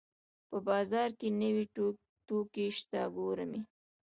[0.49, 1.65] په بازار کې نوې
[2.27, 3.61] توکي شته ګورم یې